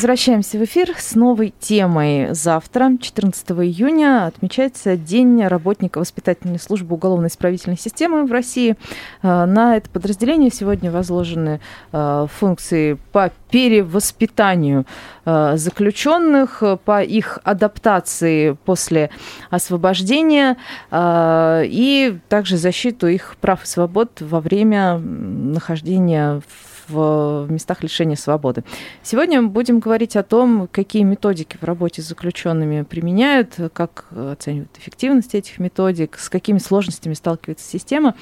[0.00, 2.32] Возвращаемся в эфир с новой темой.
[2.32, 8.76] Завтра, 14 июня, отмечается День работника воспитательной службы уголовно-исправительной системы в России.
[9.20, 11.60] Э, На это подразделение сегодня возложены
[11.92, 14.86] э, функции по перевоспитанию
[15.26, 19.10] э, заключенных, по их адаптации после
[19.50, 20.56] освобождения
[20.90, 28.64] и также защиту их прав и свобод во время нахождения в местах лишения свободы.
[29.02, 35.34] Сегодня будем говорить о том, какие методики в работе с заключенными применяют, как оценивают эффективность
[35.34, 38.14] этих методик, с какими сложностями сталкивается система.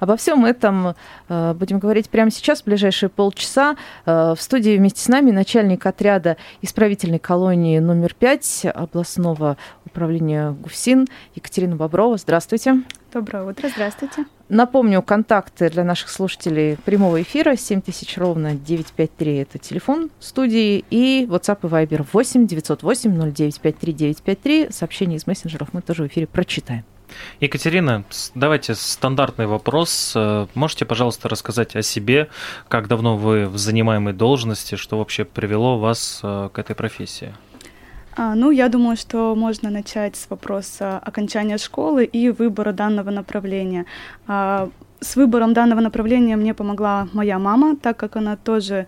[0.00, 0.94] Обо всем этом
[1.28, 3.76] э, будем говорить прямо сейчас, в ближайшие полчаса.
[4.06, 11.06] Э, В студии вместе с нами начальник отряда исправительной колонии номер 5 областного управления ГУФСИН
[11.34, 12.16] Екатерина Боброва.
[12.16, 12.82] Здравствуйте.
[13.12, 14.24] Доброе утро, здравствуйте.
[14.54, 21.58] Напомню, контакты для наших слушателей прямого эфира 7000 ровно 953 это телефон студии и WhatsApp
[21.64, 24.70] и Viber 8 908 0953 953.
[24.70, 26.84] Сообщения из мессенджеров мы тоже в эфире прочитаем.
[27.40, 28.04] Екатерина,
[28.36, 30.12] давайте стандартный вопрос.
[30.14, 32.28] Э, Можете, пожалуйста, рассказать о себе,
[32.68, 37.34] как давно вы в занимаемой должности, что вообще привело вас э, к этой профессии?
[38.16, 43.86] А, ну, я думаю, что можно начать с вопроса окончания школы и выбора данного направления.
[44.26, 44.68] А,
[45.00, 48.86] с выбором данного направления мне помогла моя мама, так как она тоже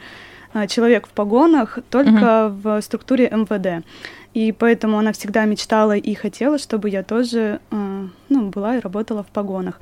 [0.53, 3.85] а, человек в погонах, только в структуре МВД.
[4.33, 9.29] И поэтому она всегда мечтала и хотела, чтобы я тоже ну, была и работала в
[9.29, 9.81] погонах.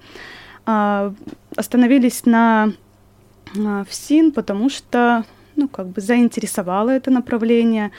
[1.56, 2.72] Остановились на
[3.52, 5.24] ФСИН, потому что
[5.56, 7.90] ну, как бы заинтересовало это направление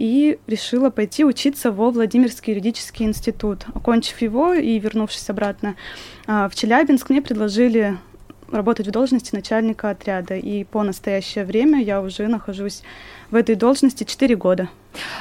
[0.00, 3.66] и решила пойти учиться во Владимирский юридический институт.
[3.74, 5.76] Окончив его и вернувшись обратно
[6.26, 7.98] а, в Челябинск, мне предложили
[8.50, 10.36] работать в должности начальника отряда.
[10.36, 12.82] И по настоящее время я уже нахожусь
[13.30, 14.70] в этой должности 4 года.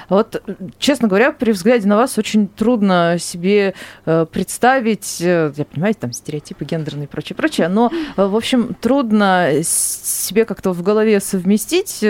[0.10, 0.42] Вот,
[0.78, 3.74] честно говоря, при взгляде на вас очень трудно себе
[4.06, 8.76] э, представить, э, я понимаю, там стереотипы гендерные и прочее, прочее, но, э, в общем,
[8.82, 12.04] трудно себе как-то в голове совместить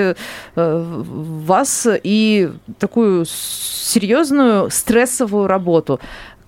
[0.55, 5.99] вас и такую серьезную стрессовую работу.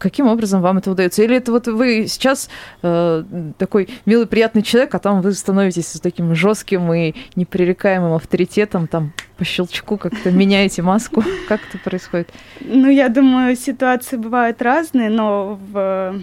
[0.01, 1.21] Каким образом вам это удается?
[1.21, 2.49] Или это вот вы сейчас
[2.81, 3.23] э,
[3.59, 9.45] такой милый, приятный человек, а там вы становитесь таким жестким и непререкаемым авторитетом, там по
[9.45, 11.23] щелчку как-то меняете маску?
[11.47, 12.29] Как это происходит?
[12.61, 16.15] Ну, я думаю, ситуации бывают разные, но в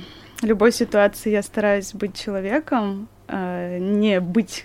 [0.42, 4.64] любой ситуации я стараюсь быть человеком, э, не быть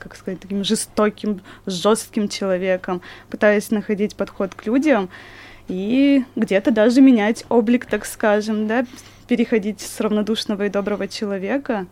[0.00, 5.08] как сказать, таким жестоким, жестким человеком, пытаюсь находить подход к людям
[5.70, 8.84] и где-то даже менять облик, так скажем, да,
[9.28, 11.86] переходить с равнодушного и доброго человека.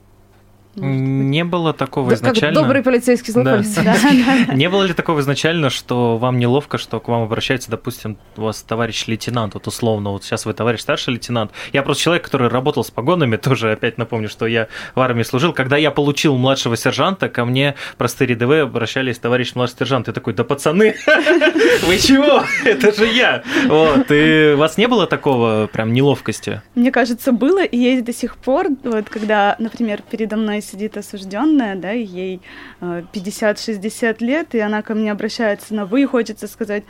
[0.80, 2.60] Не было такого Да, как изначально?
[2.60, 4.54] добрый полицейский, да, да.
[4.54, 8.62] Не было ли такого изначально, что вам неловко, что к вам обращается, допустим, у вас
[8.62, 11.52] товарищ лейтенант, вот условно, вот сейчас вы товарищ старший лейтенант.
[11.72, 15.52] Я просто человек, который работал с погонами, тоже опять напомню, что я в армии служил.
[15.52, 20.06] Когда я получил младшего сержанта, ко мне простые рядовые обращались, товарищ младший сержант.
[20.06, 20.94] Я такой, да пацаны,
[21.86, 22.42] вы чего?
[22.64, 23.42] Это же я.
[23.66, 26.62] Вот, и у вас не было такого прям неловкости?
[26.74, 31.76] Мне кажется, было и есть до сих пор, вот когда, например, передо мной сидит осужденная,
[31.76, 32.40] да, и ей
[32.80, 36.84] э, 50-60 лет, и она ко мне обращается на вы, хочется сказать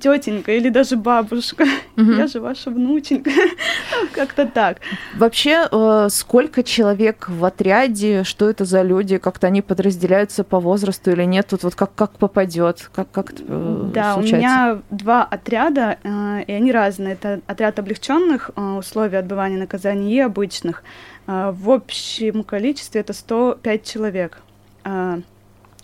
[0.00, 1.64] тетенька или даже бабушка,
[1.96, 2.16] Мгм.
[2.16, 3.30] я же ваша внученька,
[4.00, 4.76] Ну, как-то так.
[5.16, 11.10] Вообще, э, сколько человек в отряде, что это за люди, как-то они подразделяются по возрасту
[11.10, 11.48] или нет?
[11.50, 14.36] Тут вот как, как попадет, как, как э, Да, у случается?
[14.36, 17.14] меня два отряда, э, и они разные.
[17.14, 20.84] Это отряд облегченных э, условий отбывания наказаний и обычных.
[21.26, 24.38] Э, В общем количестве это 105 человек.
[24.84, 25.20] Э,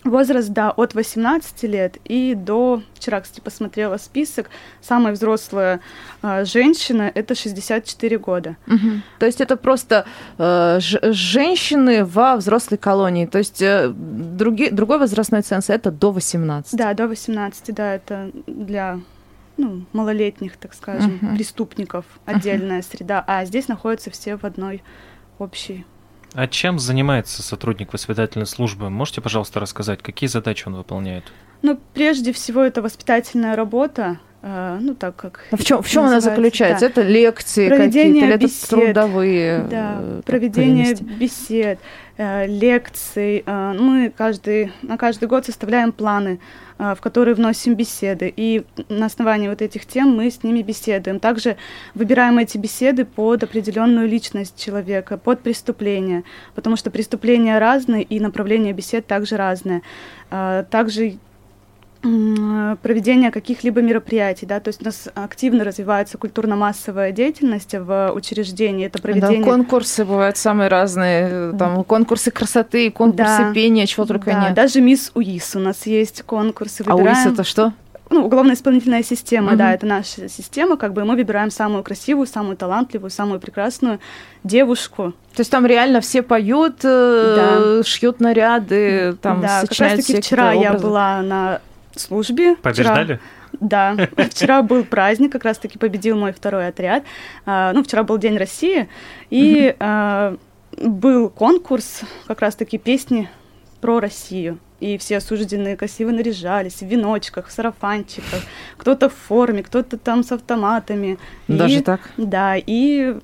[0.03, 5.81] Возраст, да, от 18 лет и до, вчера, кстати, посмотрела список, самая взрослая
[6.21, 8.55] э, женщина– это 64 года.
[8.67, 9.01] Мгм.
[9.19, 10.05] То есть это просто
[10.37, 13.25] э, женщины во взрослой колонии.
[13.25, 16.77] То есть э, други- другой возрастной ценз это до 18.
[16.77, 18.99] Да, до 18, да, это для
[19.57, 21.35] ну, малолетних, так скажем, Мгм.
[21.35, 24.83] преступников отдельная среда, а здесь находятся все в одной
[25.39, 25.85] общей.
[26.33, 28.89] А чем занимается сотрудник воспитательной службы?
[28.89, 31.23] Можете, пожалуйста, рассказать, какие задачи он выполняет?
[31.61, 35.45] Ну, прежде всего, это воспитательная работа, э, ну так как.
[35.51, 36.85] А в чем, в чем она заключается?
[36.85, 36.91] Да.
[36.91, 39.63] Это лекции какие-то, или это трудовые?
[39.63, 41.79] Да, проведение бесед,
[42.17, 43.43] лекций.
[43.47, 46.39] Мы каждый, на каждый год составляем планы
[46.77, 48.33] в которые вносим беседы.
[48.35, 51.19] И на основании вот этих тем мы с ними беседуем.
[51.19, 51.57] Также
[51.93, 56.23] выбираем эти беседы под определенную личность человека, под преступление,
[56.55, 59.81] потому что преступления разные и направление бесед также разное.
[60.29, 61.17] А, также
[62.01, 69.01] проведения каких-либо мероприятий, да, то есть у нас активно развивается культурно-массовая деятельность в учреждении, это
[69.01, 69.39] проведение...
[69.39, 74.53] Да, конкурсы бывают самые разные, там конкурсы красоты, конкурсы да, пения, чего только да, нет.
[74.53, 76.83] даже мисс УИС у нас есть конкурсы.
[76.83, 77.07] Выбираем...
[77.07, 77.73] А УИС это что?
[78.09, 79.57] ну, уголовно-исполнительная система, угу.
[79.57, 83.99] да, это наша система, как бы мы выбираем самую красивую, самую талантливую, самую прекрасную
[84.43, 85.13] девушку.
[85.35, 87.83] То есть там реально все поют, э, да.
[87.83, 91.61] шьют наряды, там да, как раз таки вчера я была на
[91.99, 92.55] службе.
[92.55, 93.19] Побеждали?
[93.53, 93.97] Вчера, да,
[94.29, 97.03] вчера был праздник, как раз-таки победил мой второй отряд.
[97.45, 98.87] А, ну, вчера был День России,
[99.29, 100.37] и а,
[100.81, 103.29] был конкурс как раз-таки песни
[103.81, 104.59] про Россию.
[104.79, 108.41] И все осужденные красиво наряжались в веночках, в сарафанчиках,
[108.77, 111.17] кто-то в форме, кто-то там с автоматами.
[111.47, 112.01] Даже и, так?
[112.17, 113.15] Да, и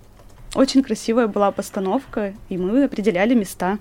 [0.55, 3.77] очень красивая была постановка, и мы определяли места.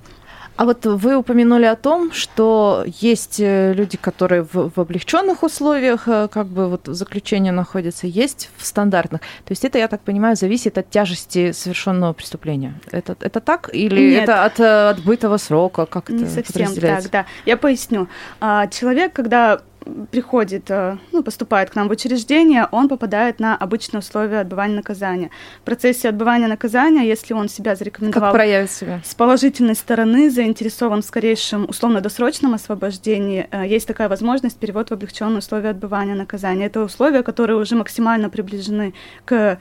[0.63, 6.07] А вот вы упомянули о том, что есть э, люди, которые в, в облегченных условиях,
[6.07, 9.23] э, как бы вот заключения находятся, есть в стандартных.
[9.23, 12.75] То есть это, я так понимаю, зависит от тяжести совершенного преступления.
[12.93, 13.71] Это, это так?
[13.73, 14.23] Или Нет.
[14.23, 15.85] это от э, отбытого срока?
[15.85, 17.27] Как Не это совсем так, да.
[17.45, 18.07] Я поясню.
[18.41, 19.63] А, человек, когда
[20.11, 25.31] приходит, э, ну, поступает к нам в учреждение, он попадает на обычные условия отбывания наказания.
[25.61, 28.33] В процессе отбывания наказания, если он себя зарекомендовал
[28.69, 29.01] себя?
[29.05, 35.39] с положительной стороны, заинтересован в скорейшем условно-досрочном освобождении, э, есть такая возможность перевод в облегченные
[35.39, 36.67] условия отбывания наказания.
[36.67, 38.95] Это условия, которые уже максимально приближены
[39.25, 39.59] к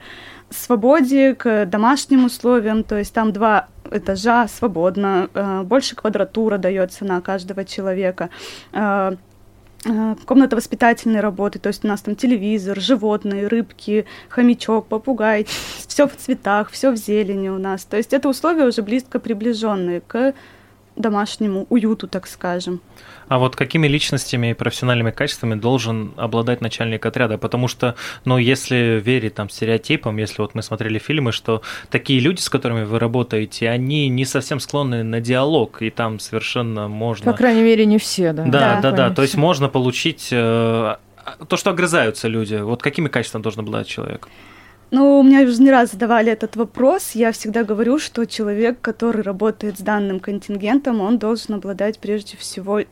[0.50, 7.20] свободе, к домашним условиям, то есть там два этажа свободно, э, больше квадратура дается на
[7.20, 8.30] каждого человека
[10.26, 15.46] комната воспитательной работы, то есть у нас там телевизор, животные, рыбки, хомячок, попугай,
[15.86, 17.84] все в цветах, все в зелени у нас.
[17.84, 20.34] То есть это условия уже близко приближенные к
[20.96, 22.80] домашнему уюту, так скажем.
[23.28, 27.38] А вот какими личностями и профессиональными качествами должен обладать начальник отряда?
[27.38, 27.94] Потому что,
[28.24, 32.84] ну, если верить там стереотипам, если вот мы смотрели фильмы, что такие люди, с которыми
[32.84, 37.30] вы работаете, они не совсем склонны на диалог, и там совершенно можно...
[37.30, 38.44] По крайней мере, не все, да.
[38.44, 39.08] Да, да, да.
[39.08, 39.14] да.
[39.14, 40.96] То есть можно получить э,
[41.48, 42.56] то, что огрызаются люди.
[42.56, 44.28] Вот какими качествами должен обладать человек?
[44.92, 47.12] Ну, у меня уже не раз задавали этот вопрос.
[47.12, 52.82] Я всегда говорю, что человек, который работает с данным контингентом, он должен обладать прежде всего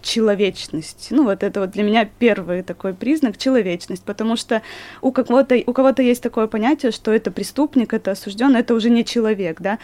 [0.00, 1.08] человечность.
[1.10, 4.62] Ну, вот это вот для меня первый такой признак человечность, потому что
[5.02, 9.04] у кого-то у кого-то есть такое понятие, что это преступник, это осужденный, это уже не
[9.04, 9.78] человек, да.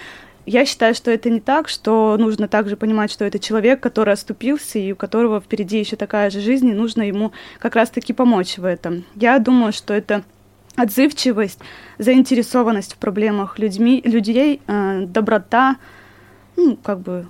[0.47, 4.79] Я считаю, что это не так, что нужно также понимать, что это человек, который оступился,
[4.79, 8.65] и у которого впереди еще такая же жизнь, и нужно ему как раз-таки помочь в
[8.65, 9.05] этом.
[9.15, 10.25] Я думаю, что это
[10.77, 11.59] отзывчивость,
[11.99, 15.77] заинтересованность в проблемах людьми, людей, э, доброта,
[16.57, 17.27] ну, как бы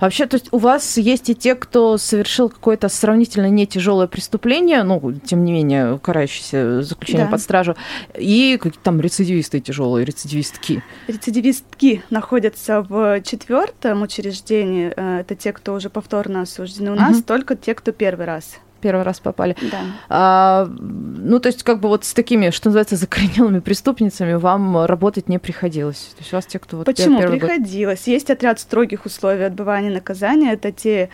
[0.00, 4.82] вообще, то есть у вас есть и те, кто совершил какое-то сравнительно не тяжелое преступление,
[4.82, 7.32] ну, тем не менее, карающееся заключение да.
[7.32, 7.76] под стражу,
[8.14, 10.82] и какие-то там рецидивисты тяжелые, рецидивистки.
[11.08, 14.92] Рецидивистки находятся в четвертом учреждении.
[14.94, 16.90] Э, это те, кто уже повторно осуждены.
[16.90, 17.00] У угу.
[17.00, 19.56] нас только те, кто первый раз первый раз попали.
[19.70, 19.78] Да.
[20.08, 25.28] А, ну, то есть, как бы вот с такими, что называется, закоренелыми преступницами вам работать
[25.28, 26.12] не приходилось.
[26.16, 28.00] То есть у вас те, кто вот Почему приходилось?
[28.00, 28.08] Год...
[28.08, 30.52] Есть отряд строгих условий отбывания наказания.
[30.52, 31.08] Это те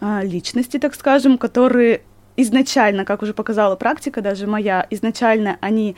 [0.00, 2.02] а, личности, так скажем, которые
[2.36, 5.96] изначально, как уже показала практика, даже моя, изначально они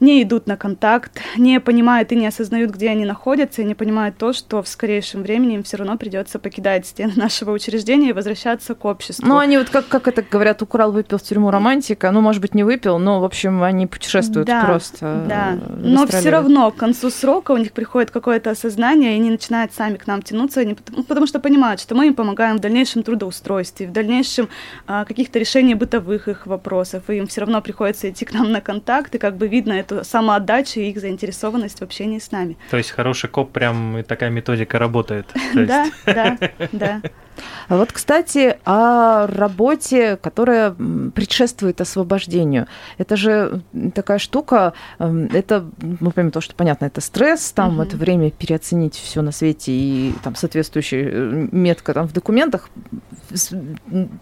[0.00, 4.16] не идут на контакт, не понимают и не осознают, где они находятся, и не понимают
[4.16, 8.74] то, что в скорейшем времени им все равно придется покидать стены нашего учреждения и возвращаться
[8.74, 9.26] к обществу.
[9.26, 12.54] Ну, они вот как, как это говорят, украл, выпил в тюрьму романтика, ну, может быть,
[12.54, 15.24] не выпил, но, в общем, они путешествуют да, просто.
[15.28, 19.74] Да, но все равно к концу срока у них приходит какое-то осознание, и они начинают
[19.74, 23.02] сами к нам тянуться, они, потому, потому что понимают, что мы им помогаем в дальнейшем
[23.02, 24.48] трудоустройстве, в дальнейшем
[24.86, 28.60] а, каких-то решениях бытовых их вопросов, и им все равно приходится идти к нам на
[28.60, 32.56] контакт, и как бы видно это эту самоотдачу и их заинтересованность в общении с нами.
[32.70, 35.26] То есть хороший коп прям и такая методика работает.
[35.54, 36.38] Да, да,
[36.72, 37.02] да.
[37.68, 40.72] А вот, кстати, о работе, которая
[41.14, 42.66] предшествует освобождению.
[42.98, 43.62] Это же
[43.94, 47.82] такая штука, эм, это, ну, помимо того, что, понятно, это стресс, там угу.
[47.82, 52.68] это время переоценить все на свете и там соответствующая э, метка там в документах.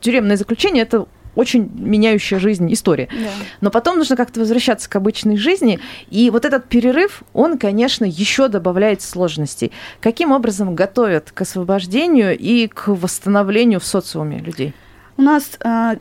[0.00, 1.06] Тюремное заключение– это
[1.38, 3.08] очень меняющая жизнь история.
[3.12, 3.30] Да.
[3.60, 5.78] Но потом нужно как-то возвращаться к обычной жизни,
[6.10, 9.70] и вот этот перерыв, он, конечно, еще добавляет сложностей.
[10.00, 14.74] Каким образом готовят к освобождению и к восстановлению в социуме людей?
[15.16, 15.98] У нас э,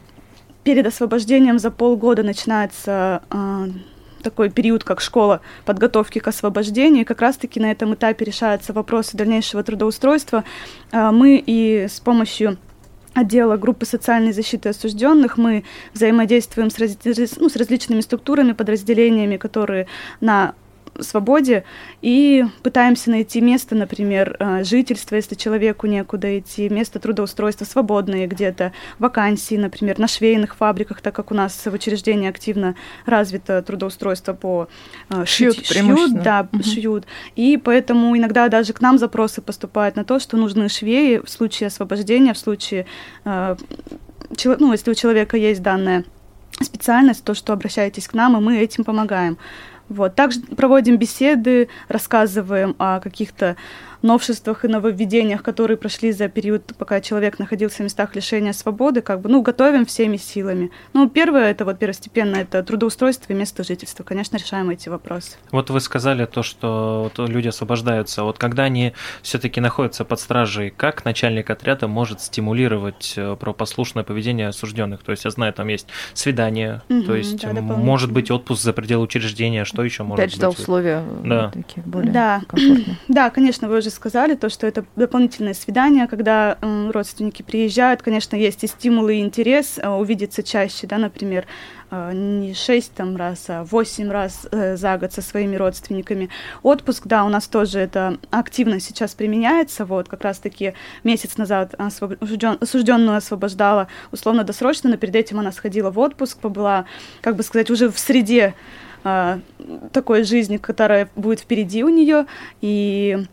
[0.63, 3.67] перед освобождением за полгода начинается э,
[4.24, 7.01] такой период, как школа подготовки к освобождению.
[7.03, 10.44] И как раз-таки на этом этапе решаются вопросы дальнейшего трудоустройства.
[10.91, 12.58] Э, мы и с помощью
[13.17, 15.38] отдела группы социальной защиты осужденных.
[15.38, 16.97] Мы взаимодействуем с, раз,
[17.38, 19.88] ну, с различными структурами, подразделениями, которые
[20.21, 20.53] на
[21.00, 21.63] свободе
[22.01, 28.74] и пытаемся найти место, например, э, жительства, если человеку некуда идти, место трудоустройства свободные где-то,
[29.00, 32.75] вакансии, например, на швейных фабриках, так как у нас в учреждении активно
[33.06, 34.67] развито трудоустройство по
[35.10, 36.63] э, шьют, шить, шьют да, угу.
[36.63, 37.06] шьют.
[37.36, 41.67] И поэтому иногда даже к нам запросы поступают на то, что нужны швеи в случае
[41.67, 42.86] освобождения, в случае,
[43.25, 43.56] э,
[44.60, 46.03] ну, если у человека есть данная
[46.62, 49.38] специальность, то, что обращайтесь к нам, и мы этим помогаем.
[49.89, 50.15] Вот.
[50.15, 53.56] Также проводим беседы, рассказываем о каких-то
[54.01, 59.22] новшествах и нововведениях, которые прошли за период, пока человек находился в местах лишения свободы, как
[59.22, 60.72] бы, ну, готовим всеми силами.
[60.94, 64.04] Ну, первое, это вот первостепенно, это трудоустройство и место жительства.
[64.04, 65.38] Конечно, решаем эти вопросы.
[65.51, 68.24] Вот вы сказали то, что вот люди освобождаются.
[68.24, 74.48] Вот когда они все-таки находятся под стражей, как начальник отряда может стимулировать э, правопослушное поведение
[74.50, 75.04] осужденных?
[75.04, 78.74] То есть, я знаю, там есть свидание, Мгм, то есть, да, может быть, отпуск за
[78.74, 80.60] пределы учреждения, что еще может Опять же, да, быть?
[80.60, 81.51] условия Да.
[81.54, 82.42] э, такие более Да.
[82.48, 82.98] комфортные.
[83.08, 88.01] Да, конечно, вы уже сказали то, что это дополнительное свидание, когда м, родственники приезжают.
[88.01, 91.46] Конечно, есть и стимулы, и интерес э, увидеться чаще, да, например,
[91.91, 96.29] э, не шесть там раз, а восемь раз э, за год со своими родственниками.
[96.63, 99.86] Отпуск, да, у нас тоже это активно сейчас применяется.
[99.86, 106.00] Вот, как раз-таки месяц назад освобожден, осужденную освобождала условно-досрочно, но перед этим она сходила в
[106.00, 106.86] отпуск, побыла,
[107.22, 108.53] как бы сказать, уже в среде
[109.03, 109.39] а,
[109.94, 112.25] такой жизни, которая будет впереди у нее.
[112.62, 113.25] И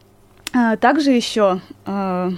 [0.76, 2.30] также еще а,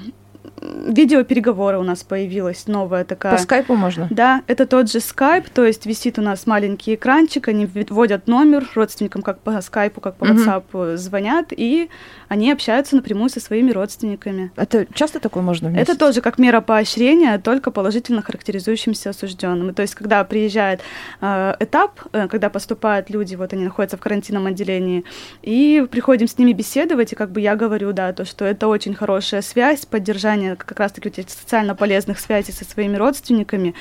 [0.87, 3.37] видеопереговоры у нас появилась новая такая.
[3.37, 4.07] По скайпу можно?
[4.11, 8.69] Да, это тот же скайп, то есть висит у нас маленький экранчик, они вводят номер
[8.75, 10.27] родственникам как по скайпу, как по.
[10.27, 11.89] WhatsApp звонят, и
[12.29, 14.51] они общаются напрямую со своими родственниками.
[14.57, 15.93] Это часто такое можно вместе?
[15.93, 19.75] Это тоже как мера поощрения, только положительно характеризующимся осужденным.
[19.75, 20.81] То есть, когда приезжает
[21.21, 25.05] э, этап, э, когда поступают люди, вот они находятся в карантинном отделении,
[25.43, 28.95] и приходим с ними беседовать, и как бы я говорю, да, то, что это очень
[28.95, 33.75] хорошая связь, поддержание как раз-таки вот этих социально полезных связей со своими родственниками,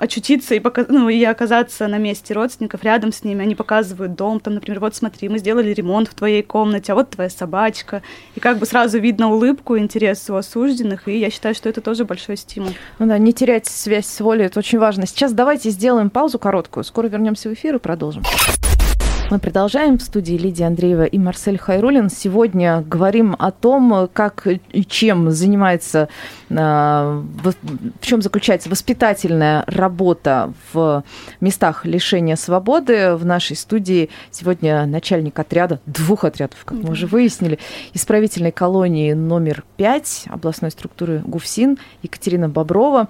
[0.00, 3.42] очутиться и, пока, ну, и оказаться на месте родственников, рядом с ними.
[3.42, 7.10] Они показывают дом, там, например, вот смотри, мы сделали ремонт в твоей комнате, а вот
[7.10, 8.02] твоя собачка.
[8.34, 12.06] И как бы сразу видно улыбку, интерес у осужденных, и я считаю, что это тоже
[12.06, 12.72] большой стимул.
[12.98, 15.06] Ну да, не терять связь с волей, это очень важно.
[15.06, 16.84] Сейчас давайте сделаем паузу короткую.
[16.84, 18.22] Скоро вернемся в эфир и продолжим.
[19.30, 22.10] Мы продолжаем в студии Лидия Андреева и Марсель Хайрулин.
[22.10, 26.08] Сегодня говорим о том, как и чем занимается,
[26.50, 27.54] в
[28.00, 31.04] в чем заключается воспитательная работа в
[31.40, 33.14] местах лишения свободы.
[33.14, 37.58] В нашей студии сегодня начальник отряда, двух отрядов, как мы уже выяснили,
[37.94, 43.08] исправительной колонии номер 5 областной структуры ГУФСИН Екатерина Боброва.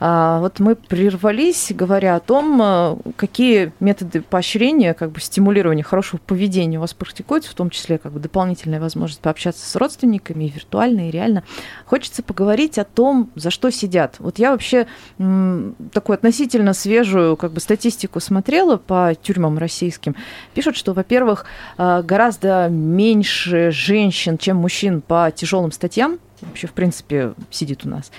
[0.00, 6.20] А, Вот мы прервались, говоря о том, а, какие методы поощрения, как бы стимулирования хорошего
[6.24, 10.48] поведения у вас практикуются, в том числе как бы дополнительная возможность пообщаться с родственниками, и
[10.50, 11.44] виртуально, и реально.
[11.86, 14.16] Хочется поговорить о том, за что сидят.
[14.18, 14.86] Вот я вообще
[15.18, 20.16] м, такую относительно свежую как бы статистику смотрела по тюрьмам российским.
[20.54, 21.46] Пишут, что, во-первых,
[21.78, 28.10] а, гораздо меньше женщин, чем мужчин по тяжелым статьям, вообще, в принципе, сидит у нас.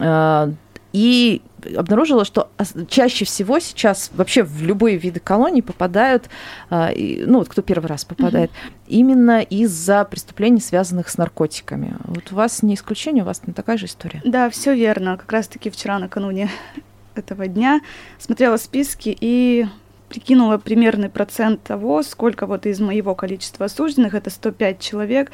[0.00, 0.50] А,
[0.92, 1.42] И
[1.76, 2.50] обнаружила, что
[2.88, 6.28] чаще всего сейчас вообще в любые виды колоний попадают,
[6.70, 8.50] а, ну вот кто первый раз попадает,
[8.86, 11.96] именно из-за преступлений, связанных с наркотиками.
[12.04, 14.20] Вот у вас не исключение, у вас не такая же история.
[14.24, 15.16] Да, все верно.
[15.16, 16.50] Как раз-таки вчера, накануне
[17.14, 17.80] этого дня,
[18.18, 19.66] смотрела списки и
[20.08, 25.32] прикинула примерный процент того, сколько вот из моего количества осужденных, это 105 человек,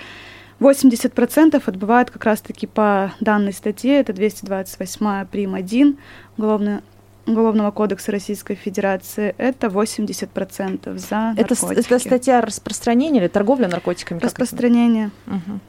[0.60, 5.54] 80% отбывают как раз-таки по данной статье, это 228 прим.
[5.54, 5.98] 1
[6.36, 6.82] уголовно,
[7.30, 11.86] Уголовного кодекса Российской Федерации, это 80% за Это, наркотики.
[11.86, 14.18] это статья распространения или торговля наркотиками?
[14.20, 15.10] Распространение.
[15.26, 15.60] Мгм.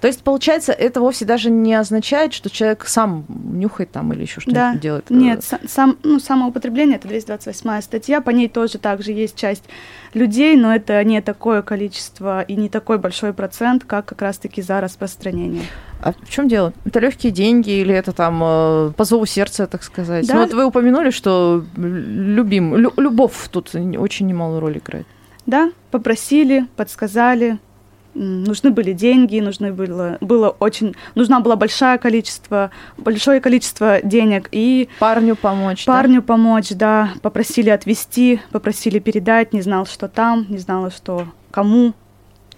[0.00, 4.40] То есть, получается, это вовсе даже не означает, что человек сам нюхает там или еще
[4.40, 4.74] что-нибудь Да.
[4.76, 5.10] делает?
[5.10, 9.64] Нет, са- сам, ну, самоупотребление это 228 статья, по ней тоже также есть часть
[10.14, 14.80] людей, но это не такое количество и не такой большой процент, как как раз-таки за
[14.80, 15.62] распространение.
[16.00, 16.72] А в чем дело?
[16.84, 20.26] Это легкие деньги или это там э, по зову сердца, так сказать?
[20.26, 20.34] Да.
[20.34, 25.06] Ну, вот вы упомянули, что любим, лю- любовь тут очень немалую роль играет.
[25.46, 27.58] Да, попросили, подсказали,
[28.14, 34.88] нужны были деньги, нужны было, было очень, нужна была большое количество, большое количество денег и
[34.98, 35.84] Парню помочь.
[35.86, 35.92] да?
[35.92, 41.94] парню помочь, да, попросили отвезти, попросили передать, не знал, что там, не знала, что кому,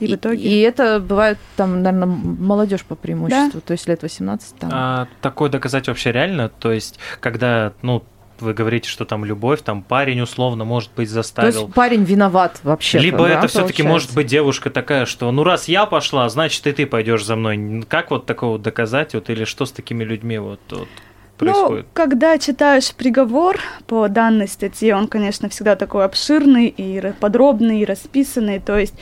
[0.00, 0.42] и, в итоге.
[0.42, 4.70] И это бывает там, наверное, молодежь по преимуществу, то есть лет 18 там.
[4.72, 6.48] А такое доказать вообще реально?
[6.48, 8.02] То есть, когда, ну,
[8.40, 11.62] вы говорите, что там любовь, там парень условно, может быть, то заставил.
[11.62, 12.98] есть парень виноват вообще.
[12.98, 16.86] Либо это все-таки может быть девушка такая, что ну раз я пошла, значит и ты
[16.86, 17.84] пойдешь за мной.
[17.88, 20.88] Как вот такого доказать, вот или что с такими людьми вот, вот
[21.36, 21.86] происходит?
[21.86, 27.84] Ну, когда читаешь приговор по данной статье, он, конечно, всегда такой обширный и подробный, и
[27.84, 28.60] расписанный.
[28.60, 28.94] То есть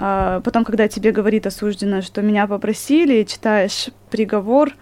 [0.00, 4.72] а, потом, когда тебе говорит осужденная, что меня попросили, читаешь приговор,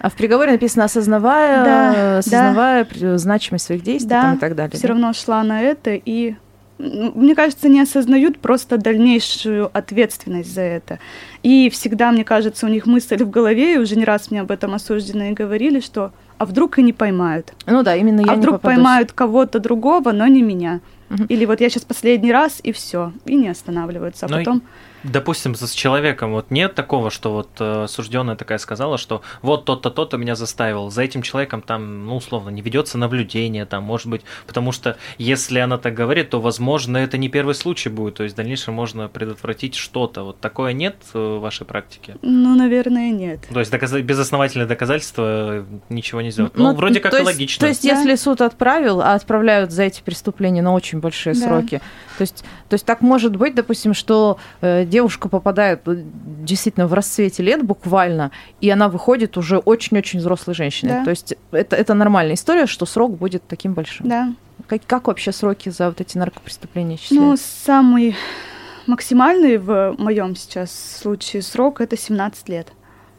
[0.00, 4.56] А в приговоре написано, осознавая, Да, осознавая при- значимость своих действий Да, там и так
[4.56, 4.72] далее.
[4.76, 4.94] все да?
[4.94, 6.34] равно шла на это, и
[6.80, 10.98] м, мне кажется, не осознают просто дальнейшую ответственность за это.
[11.44, 14.50] И всегда, мне кажется, у них мысль в голове, и уже не раз мне об
[14.50, 17.52] этом осужденные говорили, что а вдруг и не поймают.
[17.66, 18.74] Ну да, именно я а вдруг попадусь.
[18.76, 20.80] поймают кого-то другого, но не меня.
[21.28, 24.26] Или вот я сейчас последний раз, и все, и не останавливаются.
[24.26, 24.62] А Ну и- потом,
[25.04, 29.90] Допустим, с человеком вот нет такого, что вот э, осужденная такая сказала, что вот тот-то,
[29.90, 30.90] тот-то меня заставил.
[30.90, 35.58] За этим человеком там, ну, условно, не ведется наблюдение, там, может быть, потому что если
[35.58, 39.08] она так говорит, то, возможно, это не первый случай будет, то есть в дальнейшем можно
[39.08, 40.22] предотвратить что-то.
[40.22, 42.14] Вот такое нет э, в вашей практике?
[42.22, 43.40] ну, наверное, нет.
[43.52, 46.52] То есть доказа- безосновательное доказательство э, ничего не сделать.
[46.54, 47.60] Ну, Ну, вроде как то и есть- логично.
[47.60, 47.88] То есть, Да.
[47.96, 51.40] если суд отправил, а отправляют за эти преступления на очень большие Да.
[51.46, 51.80] сроки,
[52.16, 56.02] то есть, то есть так может быть, допустим, что э, девушка попадает э,
[56.42, 58.30] действительно в расцвете лет буквально,
[58.62, 60.92] и она выходит уже очень-очень взрослой женщиной.
[61.00, 61.04] Да.
[61.04, 64.08] То есть это, это нормальная история, что срок будет таким большим.
[64.08, 64.32] Да.
[64.68, 67.46] Как, как вообще сроки за вот эти наркопреступления Ну, исчисляются?
[67.64, 68.16] самый
[68.86, 72.68] максимальный в моем сейчас случае срок это 17 лет.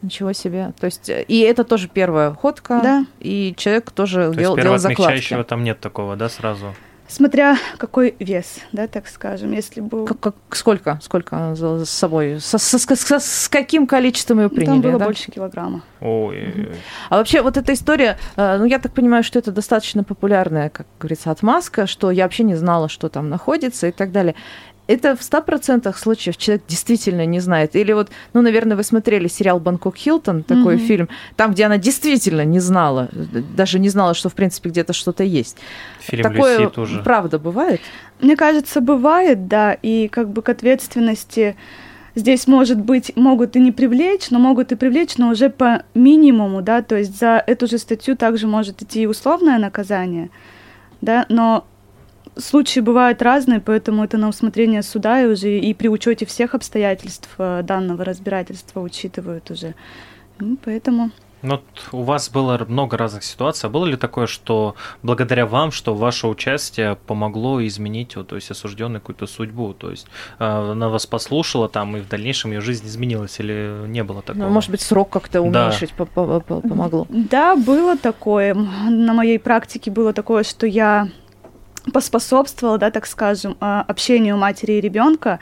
[0.02, 0.72] Ничего себе.
[0.78, 3.06] То есть, э, и это тоже первая ходка, Да.
[3.20, 5.42] и человек тоже То делал, есть делал закладки.
[5.48, 6.74] там нет такого, да, сразу?
[7.14, 9.52] Смотря какой вес, да, так скажем.
[9.52, 10.98] Если бы Как, как- сколько?
[11.00, 12.40] Сколько с собой?
[12.40, 14.66] Со- со- с, с- с каким количеством ее приняли?
[14.66, 15.04] там было да?
[15.04, 15.82] больше килограмма.
[16.00, 16.70] Ой,
[17.10, 20.88] А вообще вот эта история, э, ну я так понимаю, что это достаточно популярная, как
[20.98, 24.34] говорится, отмазка, что я вообще не знала, что там находится и так далее.
[24.86, 27.74] Это в 100% случаев человек действительно не знает.
[27.74, 30.84] Или вот, ну, наверное, вы смотрели сериал «Бангкок Хилтон», такой Мгм.
[30.84, 33.08] фильм, там, где она действительно не знала,
[33.56, 35.56] даже не знала, что, в принципе, где-то что-то есть.
[36.00, 37.00] фильм Такое Люси тоже.
[37.02, 37.80] правда бывает?
[38.20, 41.56] Мне кажется, бывает, да, и как бы к ответственности
[42.14, 46.60] здесь, может быть, могут и не привлечь, но могут и привлечь, но уже по минимуму,
[46.62, 50.28] да, то есть за эту же статью также может идти и условное наказание,
[51.00, 51.64] да, но
[52.36, 57.28] случаи бывают разные, поэтому это на усмотрение суда и уже и при учете всех обстоятельств
[57.38, 59.74] э, данного разбирательства учитывают уже.
[60.40, 61.10] Ну, поэтому
[61.42, 63.68] Ну, вот у вас было много разных ситуаций.
[63.68, 68.50] А было ли такое, что благодаря вам, что ваше участие помогло изменить, вот, то есть
[68.50, 69.74] осужденную какую-то судьбу?
[69.74, 70.06] То есть
[70.38, 74.44] э, она вас послушала там, и в дальнейшем ее жизнь изменилась, или не было такого?
[74.44, 75.66] Ну, может быть, срок как-то Да.
[75.66, 77.06] уменьшить по- помогло?
[77.10, 78.54] Да, было такое.
[78.54, 81.08] На моей практике было такое, что я
[81.92, 85.38] поспособствовала, да, так скажем, а, общению матери и ребенка.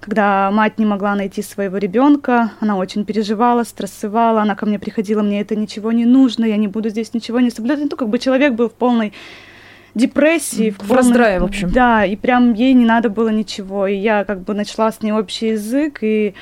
[0.00, 5.22] Когда мать не могла найти своего ребенка, она очень переживала, стрессовала, она ко мне приходила,
[5.22, 7.88] мне это ничего не нужно, я не буду здесь ничего не соблюдать.
[7.88, 9.12] Ну, как бы человек был в полной
[9.94, 10.70] депрессии.
[10.70, 11.70] В полной- раздрае, в общем.
[11.70, 13.86] Да, и прям ей не надо было ничего.
[13.86, 16.34] И я как бы начала с ней общий язык, и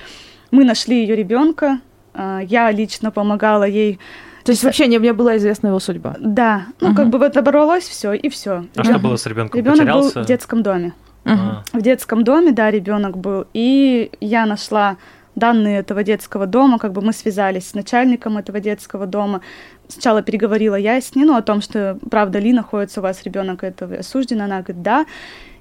[0.50, 1.80] мы нашли ее ребенка.
[2.14, 3.98] Я лично помогала ей
[4.44, 6.16] То есть вообще не мне была известна его судьба?
[6.20, 6.96] да, ну Мгм.
[6.96, 8.64] как бы вот оборвалось все и все.
[8.76, 9.58] А что было с ребенком?
[9.58, 10.92] Ребенок был в детском доме.
[11.24, 13.46] А, В детском доме, да, ребенок был.
[13.52, 14.96] И я нашла
[15.36, 19.42] данные этого детского дома, как бы мы связались с начальником этого детского дома.
[19.88, 23.62] Сначала переговорила я с ней, ну, о том, что, правда ли, находится у вас ребенок
[23.64, 24.44] этого осужденный.
[24.46, 25.06] Она говорит, да.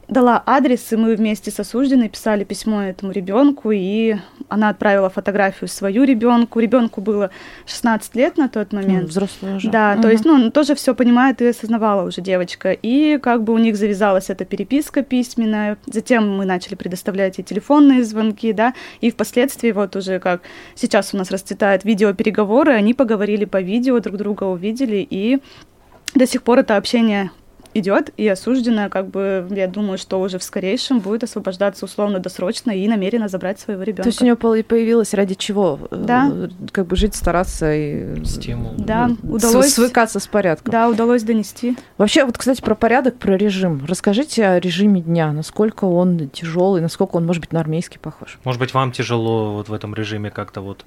[0.09, 4.15] Дала адрес, и мы вместе с осужденной писали письмо этому ребенку, и
[4.47, 6.59] она отправила фотографию свою ребенку.
[6.59, 7.29] Ребенку было
[7.67, 9.09] 16 лет на тот Ну, момент.
[9.09, 9.69] взрослая уже.
[9.69, 10.09] Да, то Мгм.
[10.09, 12.71] есть, ну, она тоже все понимает и осознавала уже девочка.
[12.71, 15.77] И как бы у них завязалась эта переписка письменная.
[15.85, 20.41] Затем мы начали предоставлять ей телефонные звонки, да, и впоследствии вот уже как
[20.73, 25.37] сейчас у нас расцветают видеопереговоры, они поговорили по видео, друг друга увидели, и
[26.15, 27.29] до сих пор это общение
[27.73, 32.87] идет, и осужденная, как бы, я думаю, что уже в скорейшем будет освобождаться условно-досрочно и
[32.87, 34.03] намеренно забрать своего ребенка.
[34.03, 35.79] То есть у нее появилось ради чего?
[35.91, 36.31] Э, Да.
[36.71, 38.23] Как бы жить, стараться и...
[38.25, 38.73] Стимул.
[38.77, 40.71] Да, с- удалось- Свыкаться с порядком.
[40.71, 41.77] Да, удалось донести.
[41.97, 43.85] Вообще, вот, кстати, про порядок, про режим.
[43.87, 45.31] Расскажите о режиме дня.
[45.31, 48.39] Насколько он тяжелый, насколько он, может быть, на армейский похож?
[48.43, 50.85] Может быть, вам тяжело вот в этом режиме как-то вот...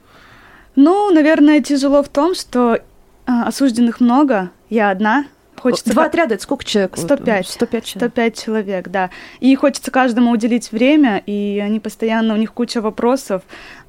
[0.75, 2.81] Ну, наверное, тяжело в том, что
[3.27, 5.27] а, осужденных много, я одна.
[5.62, 6.96] Хочется Два отряда, это сколько человек?
[6.96, 7.46] 105.
[7.46, 8.12] 105 человек.
[8.12, 9.11] 105 человек, да.
[9.38, 13.42] И хочется каждому уделить время, и они постоянно, у них куча вопросов.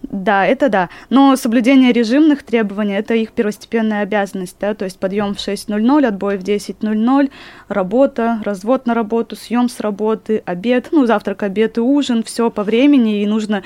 [0.03, 0.89] Да, это да.
[1.09, 6.37] Но соблюдение режимных требований– это их первостепенная обязанность, да, то есть подъем в 6.00, отбой
[6.37, 7.31] в 10.00,
[7.67, 12.63] работа, развод на работу, съем с работы, обед, ну, завтрак, обед и ужин, все по
[12.63, 13.63] времени, и нужно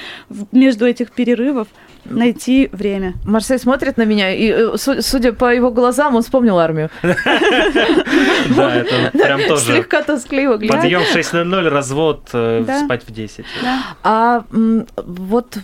[0.51, 1.67] между этих перерывов
[2.05, 3.15] найти время.
[3.25, 6.89] Марсель смотрит на меня, и, э, су- судя по его глазам, он вспомнил армию.
[8.55, 9.73] Да, это прям тоже...
[9.73, 10.77] Слегка тоскливо глядя.
[10.77, 13.45] Подъем в 6.00, развод, э, спать в 10.
[13.61, 13.79] Да.
[14.03, 15.57] А вот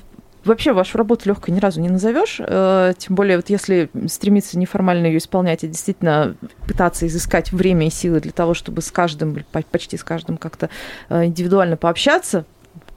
[0.45, 5.07] вообще вашу работу легкой ни разу не назовешь, э, тем более вот если стремиться неформально
[5.07, 6.35] ее исполнять и действительно
[6.67, 10.69] пытаться изыскать время и силы для того, чтобы с каждым, почти с каждым как-то
[11.09, 12.45] э, индивидуально пообщаться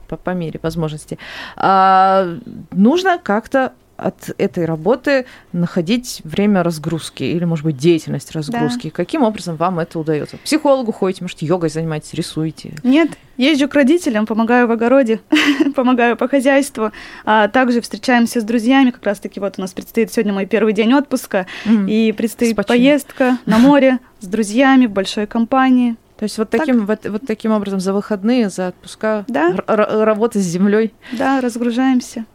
[0.07, 1.17] по, по мере возможности,
[1.55, 2.37] а,
[2.71, 8.89] нужно как-то от этой работы находить время разгрузки или, может быть, деятельность разгрузки.
[8.89, 10.37] Каким образом вам это удается?
[10.37, 12.73] К психологу ходите, может, йогой занимаетесь, рисуете?
[12.83, 15.19] Нет, езжу к родителям, помогаю в огороде,
[15.75, 16.91] помогаю по хозяйству.
[17.25, 18.91] А также встречаемся с друзьями.
[18.91, 21.47] Как раз-таки вот у нас предстоит сегодня мой первый день отпуска.
[21.65, 21.87] М.
[21.87, 22.77] И предстоит С почином.
[22.79, 25.95] поездка на море с друзьями в большой компании.
[26.17, 29.53] То есть вот таким, вот, вот таким образом за выходные, за отпуска, Да.
[29.67, 30.93] работа с землей.
[31.11, 32.25] Да, разгружаемся.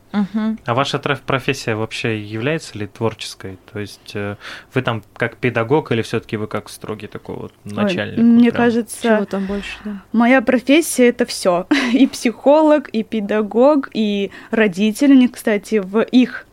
[0.66, 3.58] А ваша профессия вообще является ли творческой?
[3.72, 4.36] То есть э,
[4.74, 8.18] вы там как педагог или все-таки вы как строгий такой вот Ой, начальник?
[8.18, 8.64] мне Вот прям?
[8.66, 10.02] кажется, Чего там больше, да?
[10.12, 11.66] моя профессия это все.
[11.94, 15.14] И психолог, и педагог, и родители.
[15.14, 16.46] Мне, кстати, в их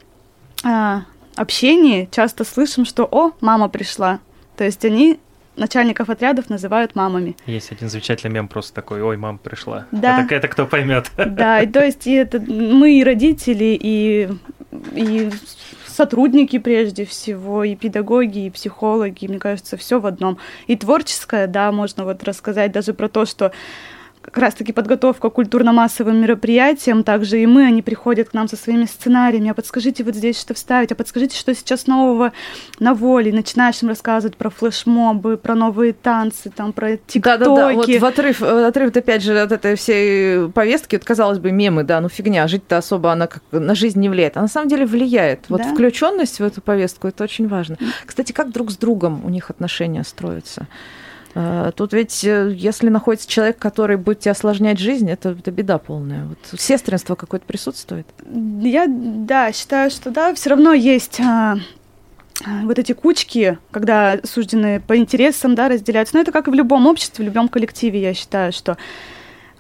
[0.63, 1.03] а,
[1.35, 4.19] общении часто слышим, что «О, мама пришла».
[4.55, 5.19] То есть они
[5.59, 7.35] начальников отрядов называют мамами.
[7.45, 9.85] Есть один замечательный мем просто такой, ой, мама пришла.
[9.91, 10.23] Да.
[10.23, 11.11] Это, это кто поймет.
[11.17, 14.29] Да, и то есть и это мы и родители, и,
[14.93, 15.29] и
[15.85, 20.37] сотрудники прежде всего, и педагоги, и психологи, мне кажется, все в одном.
[20.67, 23.51] И творческое, да, можно вот рассказать даже про то, что
[24.21, 28.85] как раз-таки подготовка к культурно-массовым мероприятиям, также и мы, они приходят к нам со своими
[28.85, 32.33] сценариями, а подскажите вот здесь что вставить, а подскажите, что сейчас нового
[32.79, 37.39] на воле, начинаешь им рассказывать про флешмобы, про новые танцы, там, про тиктоки.
[37.39, 41.51] Да-да-да, вот в отрыв, э, отрыв опять же, от этой всей повестки, вот, казалось бы,
[41.51, 44.37] мемы, да, ну фигня, жить-то особо она как на жизнь не влияет.
[44.37, 45.45] А на самом деле влияет.
[45.49, 45.73] Вот Да.
[45.73, 47.77] включенность в эту повестку, это очень важно.
[48.05, 50.67] Кстати, как друг с другом у них отношения строятся?
[51.35, 55.77] Э, Тут ведь, э, если находится человек, который будет тебе осложнять жизнь, это, это беда
[55.77, 56.25] полная.
[56.25, 58.07] Вот сестринство какое-то присутствует.
[58.61, 61.57] Я, да, считаю, что да, все равно есть а,
[62.45, 66.15] а, вот эти кучки, когда суждены по интересам, да, разделяются.
[66.15, 68.77] Но это как и в любом обществе, в любом коллективе, я считаю, что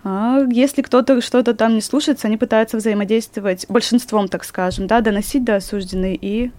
[0.03, 5.43] а, если кто-то что-то там не слушается, они пытаются взаимодействовать большинством, так скажем, да, доносить
[5.43, 6.51] до осужденной и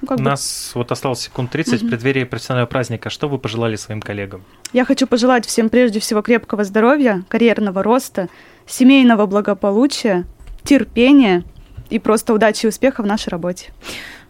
[0.00, 3.10] ну, как У бы, нас вот осталось секунд 30 в преддверии профессионального праздника.
[3.10, 4.42] Что вы пожелали своим коллегам?
[4.72, 8.28] Я хочу пожелать всем прежде всего крепкого здоровья, карьерного роста,
[8.66, 10.24] семейного благополучия,
[10.64, 11.44] терпения
[11.88, 13.72] и просто удачи и успеха в нашей работе.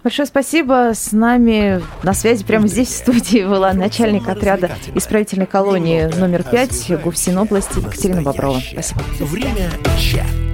[0.04, 0.92] Большое спасибо.
[0.94, 7.02] С нами на связи прямо здесь, в студии, была начальник отряда исправительной колонии номер 5
[7.02, 8.60] Гуфсин области Екатерина Боброва.
[8.60, 9.02] Спасибо.
[9.18, 10.45] Время чат.